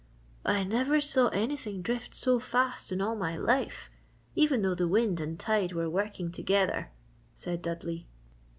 "I 0.45 0.63
never 0.63 0.99
saw 0.99 1.27
anything 1.27 1.83
drift 1.83 2.15
so 2.15 2.39
fast 2.39 2.91
in 2.91 3.01
all 3.01 3.15
my 3.15 3.37
life 3.37 3.91
even 4.33 4.63
though 4.63 4.73
the 4.73 4.87
wind 4.87 5.21
and 5.21 5.39
tide 5.39 5.73
were 5.73 5.91
working 5.91 6.31
together," 6.31 6.89
said 7.35 7.61
Dudley. 7.61 8.07